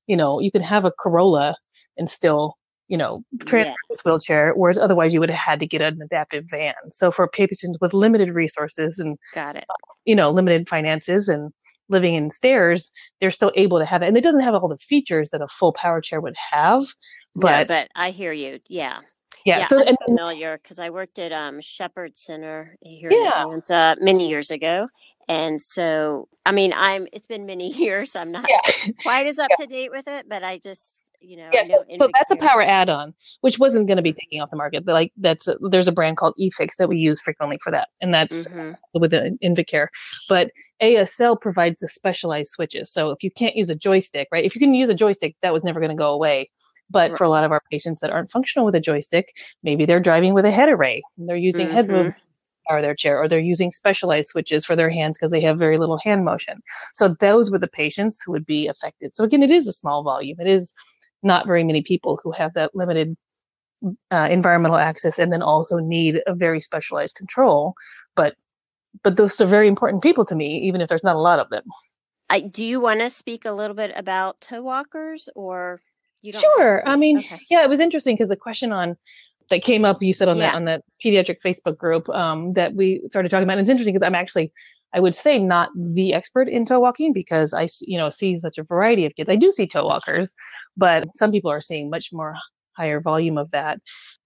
[0.07, 1.55] You know, you can have a Corolla
[1.97, 2.57] and still
[2.91, 3.77] you know, transfer yes.
[3.89, 6.73] this wheelchair, whereas otherwise you would have had to get an adaptive van.
[6.89, 9.63] So for patients with limited resources and got it,
[10.03, 11.53] you know, limited finances and
[11.87, 14.77] living in stairs, they're still able to have it, and it doesn't have all the
[14.77, 16.83] features that a full power chair would have.
[17.33, 18.59] But yeah, but I hear you.
[18.67, 18.99] Yeah.
[19.43, 23.41] Yeah, yeah, so I'm and, familiar because I worked at um, Shepherd Center here yeah.
[23.41, 24.87] in Atlanta many years ago,
[25.27, 28.15] and so I mean, I'm it's been many years.
[28.15, 28.91] I'm not yeah.
[29.01, 29.65] quite as up yeah.
[29.65, 31.49] to date with it, but I just you know.
[31.53, 34.57] Yes, so, so that's a power add-on, which wasn't going to be taking off the
[34.57, 34.85] market.
[34.85, 37.89] But like that's a, there's a brand called eFix that we use frequently for that,
[38.01, 38.73] and that's mm-hmm.
[38.99, 39.87] with the Invacare.
[40.27, 42.91] But ASL provides the specialized switches.
[42.91, 44.45] So if you can't use a joystick, right?
[44.45, 46.49] If you can use a joystick, that was never going to go away.
[46.89, 47.17] But right.
[47.17, 50.33] for a lot of our patients that aren't functional with a joystick, maybe they're driving
[50.33, 51.01] with a head array.
[51.17, 51.75] They're using mm-hmm.
[51.93, 52.15] head
[52.67, 55.77] power their chair, or they're using specialized switches for their hands because they have very
[55.77, 56.61] little hand motion.
[56.93, 59.15] So those were the patients who would be affected.
[59.15, 60.37] So again, it is a small volume.
[60.39, 60.73] It is
[61.23, 63.15] not very many people who have that limited
[64.11, 67.73] uh, environmental access and then also need a very specialized control.
[68.15, 68.35] But
[69.03, 71.49] but those are very important people to me, even if there's not a lot of
[71.49, 71.63] them.
[72.29, 75.81] I, do you want to speak a little bit about toe walkers or
[76.21, 77.39] you don't sure i mean okay.
[77.49, 78.95] yeah it was interesting because the question on
[79.49, 80.43] that came up you said on yeah.
[80.47, 83.93] that on that pediatric facebook group um, that we started talking about and it's interesting
[83.93, 84.51] because i'm actually
[84.93, 88.57] i would say not the expert in toe walking because i you know see such
[88.57, 89.29] a variety of kids.
[89.29, 90.33] I do see toe walkers
[90.77, 92.35] but some people are seeing much more
[92.77, 93.79] higher volume of that.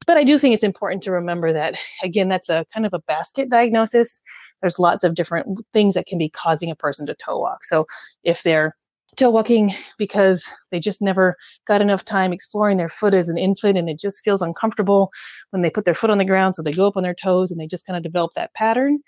[0.06, 3.00] But i do think it's important to remember that again that's a kind of a
[3.00, 4.22] basket diagnosis.
[4.62, 7.66] There's lots of different things that can be causing a person to toe walk.
[7.66, 7.86] So
[8.24, 8.76] if they're
[9.16, 13.78] toe walking because they just never got enough time exploring their foot as an infant
[13.78, 15.10] and it just feels uncomfortable
[15.52, 17.52] when they put their foot on the ground so they go up on their toes
[17.52, 19.00] and they just kind of develop that pattern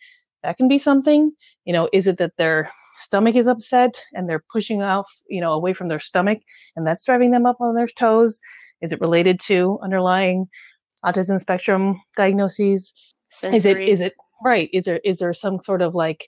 [0.43, 1.31] that can be something.
[1.65, 5.53] You know is it that their stomach is upset and they're pushing off you know
[5.53, 6.39] away from their stomach
[6.75, 8.39] and that's driving them up on their toes?
[8.81, 10.47] Is it related to underlying
[11.05, 12.93] autism spectrum diagnoses?
[13.29, 13.57] Sensory.
[13.57, 16.27] is it is it right is there is there some sort of like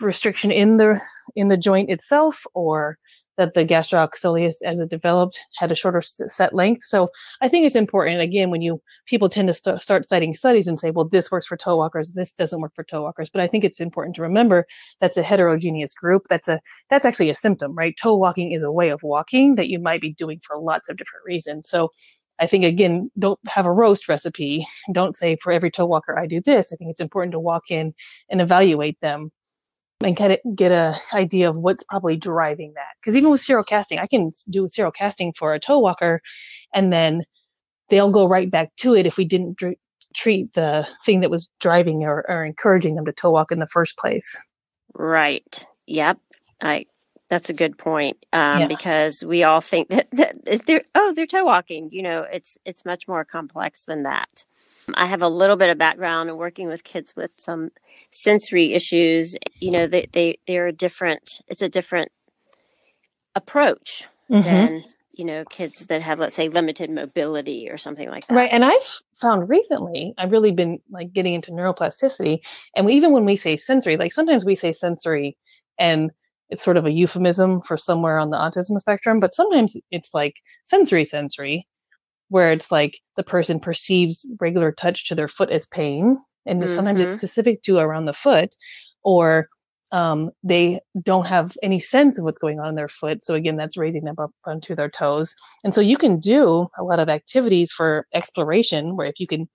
[0.00, 1.00] restriction in the
[1.34, 2.98] in the joint itself or
[3.36, 6.82] that the gastroc soleus as it developed had a shorter set length.
[6.84, 7.08] So
[7.40, 10.78] i think it's important again when you people tend to st- start citing studies and
[10.80, 13.30] say well this works for toe walkers this doesn't work for toe walkers.
[13.30, 14.66] But i think it's important to remember
[15.00, 16.26] that's a heterogeneous group.
[16.28, 17.94] That's a that's actually a symptom right?
[18.00, 20.96] Toe walking is a way of walking that you might be doing for lots of
[20.96, 21.68] different reasons.
[21.68, 21.90] So
[22.38, 24.66] I think again, don't have a roast recipe.
[24.92, 26.72] Don't say for every toe walker I do this.
[26.72, 27.94] I think it's important to walk in
[28.30, 29.30] and evaluate them
[30.00, 32.94] and kind of get a idea of what's probably driving that.
[33.00, 36.20] Because even with serial casting, I can do serial casting for a toe walker,
[36.74, 37.22] and then
[37.88, 39.76] they'll go right back to it if we didn't dr-
[40.14, 43.66] treat the thing that was driving or, or encouraging them to toe walk in the
[43.66, 44.42] first place.
[44.94, 45.66] Right.
[45.86, 46.18] Yep.
[46.60, 46.86] I.
[47.28, 48.66] That's a good point um, yeah.
[48.68, 51.88] because we all think that, that they're oh they're toe walking.
[51.90, 54.44] You know, it's it's much more complex than that.
[54.94, 57.70] I have a little bit of background in working with kids with some
[58.10, 59.36] sensory issues.
[59.60, 62.12] You know, they, they, they're different, it's a different
[63.34, 64.42] approach mm-hmm.
[64.42, 68.34] than, you know, kids that have, let's say, limited mobility or something like that.
[68.34, 68.50] Right.
[68.52, 72.40] And I've found recently, I've really been like getting into neuroplasticity.
[72.74, 75.36] And we, even when we say sensory, like sometimes we say sensory
[75.78, 76.10] and
[76.48, 80.36] it's sort of a euphemism for somewhere on the autism spectrum, but sometimes it's like
[80.64, 81.66] sensory sensory
[82.28, 86.74] where it's like the person perceives regular touch to their foot as pain and mm-hmm.
[86.74, 87.18] sometimes it's mm-hmm.
[87.18, 88.54] specific to around the foot
[89.04, 89.48] or
[89.92, 93.56] um, they don't have any sense of what's going on in their foot so again
[93.56, 97.08] that's raising them up onto their toes and so you can do a lot of
[97.08, 99.48] activities for exploration where if you can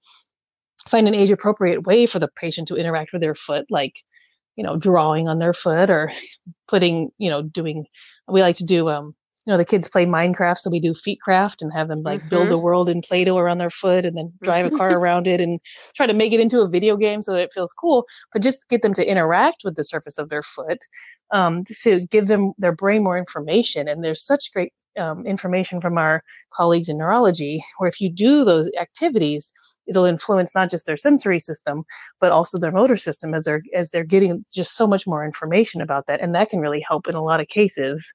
[0.88, 4.00] find an age appropriate way for the patient to interact with their foot like
[4.56, 6.12] you know drawing on their foot or
[6.68, 7.86] putting you know doing
[8.28, 9.14] we like to do um
[9.46, 12.20] you know the kids play minecraft so we do feet craft and have them like
[12.20, 12.30] mm-hmm.
[12.30, 15.42] build a world in play-doh around their foot and then drive a car around it
[15.42, 15.60] and
[15.96, 18.68] try to make it into a video game so that it feels cool but just
[18.70, 20.80] get them to interact with the surface of their foot
[21.32, 25.98] um, to give them their brain more information and there's such great um, information from
[25.98, 26.22] our
[26.54, 29.52] colleagues in neurology where if you do those activities
[29.88, 31.84] it'll influence not just their sensory system
[32.20, 35.82] but also their motor system as they're as they're getting just so much more information
[35.82, 38.06] about that and that can really help in a lot of cases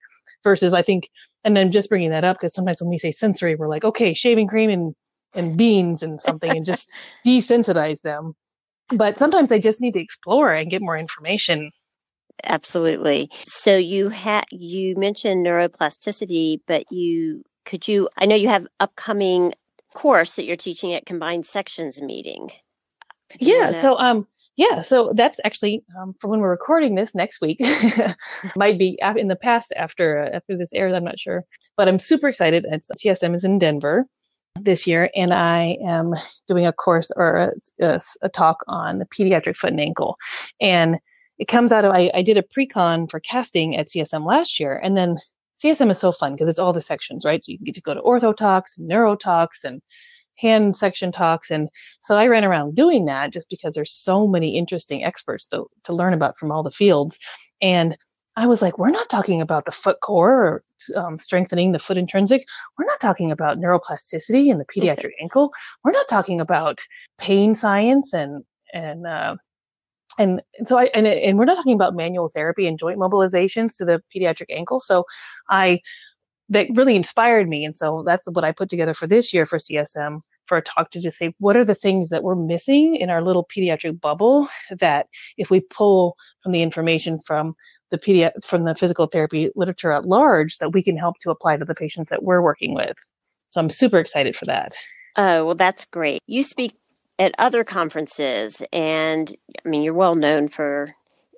[0.47, 1.11] versus I think,
[1.43, 4.15] and then just bringing that up because sometimes when we say sensory, we're like, okay,
[4.15, 4.95] shaving cream and
[5.35, 6.89] and beans and something, and just
[7.27, 8.35] desensitize them.
[8.91, 11.73] But sometimes they just need to explore and get more information.
[12.45, 13.29] Absolutely.
[13.47, 19.53] So you had you mentioned neuroplasticity, but you could you I know you have upcoming
[19.95, 22.51] course that you're teaching at combined sections meeting.
[23.41, 27.61] Yeah, so um yeah, so that's actually um, for when we're recording this next week.
[28.57, 30.93] Might be in the past after uh, after this airs.
[30.93, 31.45] I'm not sure,
[31.77, 32.65] but I'm super excited.
[32.71, 34.07] It's, CSM is in Denver
[34.59, 36.15] this year, and I am
[36.47, 37.53] doing a course or a,
[37.85, 40.17] a, a talk on the pediatric foot and ankle,
[40.59, 40.97] and
[41.39, 44.81] it comes out of I, I did a pre-con for casting at CSM last year,
[44.83, 45.17] and then
[45.63, 47.45] CSM is so fun because it's all the sections, right?
[47.45, 49.83] So you can get to go to ortho talks, neuro talks, and
[50.39, 51.51] hand section talks.
[51.51, 51.69] And
[52.01, 55.93] so I ran around doing that just because there's so many interesting experts to, to
[55.93, 57.19] learn about from all the fields.
[57.61, 57.97] And
[58.37, 60.65] I was like, we're not talking about the foot core or
[60.95, 62.45] um, strengthening the foot intrinsic.
[62.79, 65.17] We're not talking about neuroplasticity and the pediatric okay.
[65.23, 65.53] ankle.
[65.83, 66.81] We're not talking about
[67.19, 69.37] pain science and and uh,
[70.19, 73.87] and so I and and we're not talking about manual therapy and joint mobilizations to
[73.87, 74.81] the pediatric ankle.
[74.81, 75.05] So
[75.49, 75.81] I
[76.49, 77.65] that really inspired me.
[77.65, 80.91] And so that's what I put together for this year for CSM for a talk
[80.91, 84.49] to just say what are the things that we're missing in our little pediatric bubble
[84.79, 87.55] that if we pull from the information from
[87.91, 91.57] the pedi- from the physical therapy literature at large that we can help to apply
[91.57, 92.97] to the patients that we're working with.
[93.49, 94.77] So I'm super excited for that.
[95.17, 96.23] Oh, well that's great.
[96.27, 96.75] You speak
[97.19, 99.35] at other conferences and
[99.65, 100.89] I mean you're well known for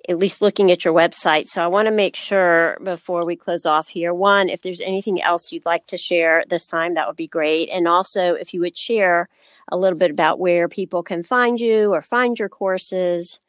[0.07, 1.47] at least looking at your website.
[1.47, 5.21] So I want to make sure before we close off here, one, if there's anything
[5.21, 7.69] else you'd like to share this time, that would be great.
[7.69, 9.27] And also, if you would share
[9.71, 13.39] a little bit about where people can find you or find your courses,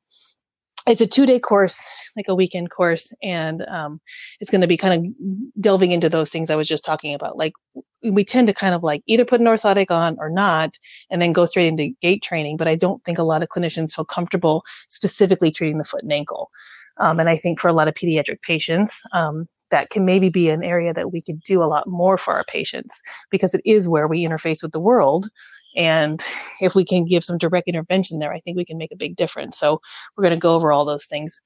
[0.87, 4.01] it's a two day course, like a weekend course, and um,
[4.41, 7.37] it's going to be kind of delving into those things I was just talking about.
[7.39, 7.55] Like
[8.03, 10.78] we tend to kind of like either put an orthotic on or not,
[11.11, 12.57] and then go straight into gait training.
[12.57, 16.12] But I don't think a lot of clinicians feel comfortable specifically treating the foot and
[16.12, 16.51] ankle.
[16.99, 20.51] Um, and I think for a lot of pediatric patients, um, that can maybe be
[20.51, 23.89] an area that we could do a lot more for our patients because it is
[23.89, 25.28] where we interface with the world
[25.77, 26.22] and
[26.61, 29.16] if we can give some direct intervention there, I think we can make a big
[29.16, 29.59] difference.
[29.59, 29.81] So
[30.16, 31.41] we're going to go over all those things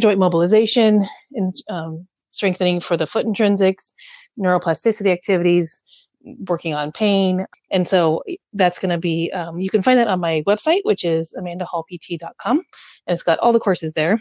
[0.00, 3.92] joint mobilization and um, strengthening for the foot intrinsics,
[4.38, 5.82] neuroplasticity activities,
[6.48, 7.46] working on pain.
[7.70, 8.22] And so
[8.54, 12.56] that's going to be, um, you can find that on my website, which is amandahallpt.com.
[12.58, 14.18] And it's got all the courses there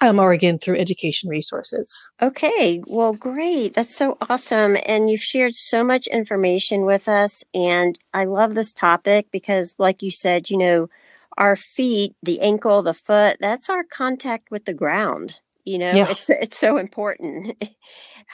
[0.00, 2.10] um, or again through education resources.
[2.22, 3.74] Okay, well, great.
[3.74, 4.76] That's so awesome.
[4.86, 7.44] And you've shared so much information with us.
[7.54, 10.88] And I love this topic because, like you said, you know,
[11.38, 15.40] our feet, the ankle, the foot, that's our contact with the ground.
[15.64, 16.10] You know, yeah.
[16.10, 17.56] it's it's so important.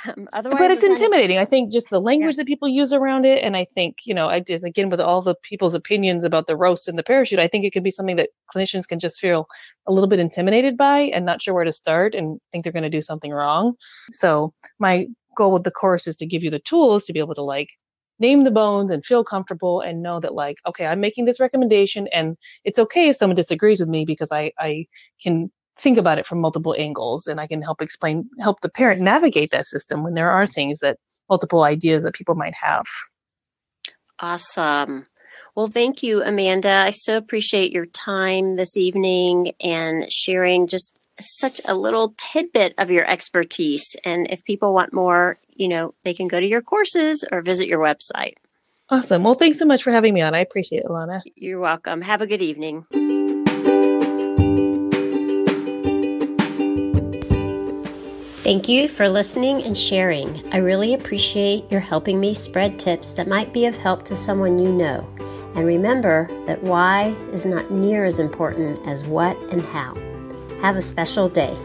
[0.07, 1.39] Um, otherwise, but it's intimidating.
[1.39, 2.43] Of, I think just the language yeah.
[2.43, 5.23] that people use around it, and I think you know, I did again with all
[5.23, 7.39] the people's opinions about the roast and the parachute.
[7.39, 9.47] I think it can be something that clinicians can just feel
[9.87, 12.83] a little bit intimidated by and not sure where to start and think they're going
[12.83, 13.75] to do something wrong.
[14.13, 17.35] So my goal with the course is to give you the tools to be able
[17.35, 17.71] to like
[18.19, 22.09] name the bones and feel comfortable and know that like okay i'm making this recommendation
[22.15, 24.87] and it's okay if someone disagrees with me because i i
[25.21, 29.01] can think about it from multiple angles and I can help explain, help the parent
[29.01, 30.99] navigate that system when there are things that
[31.29, 32.85] multiple ideas that people might have.
[34.21, 35.05] Awesome.
[35.55, 36.71] Well, thank you, Amanda.
[36.71, 42.91] I so appreciate your time this evening and sharing just such a little tidbit of
[42.91, 43.97] your expertise.
[44.05, 47.69] And if people want more, you know, they can go to your courses or visit
[47.69, 48.35] your website.
[48.91, 49.25] Awesome.
[49.25, 50.35] Well, thanks so much for having me on.
[50.35, 51.23] I appreciate it, Lana.
[51.35, 52.03] You're welcome.
[52.03, 52.87] Have a good evening.
[58.47, 60.41] Thank you for listening and sharing.
[60.55, 64.61] I really appreciate your helping me spread tips that might be of help to someone
[64.61, 65.05] you know.
[65.57, 69.97] And remember that why is not near as important as what and how.
[70.61, 71.59] Have a special day.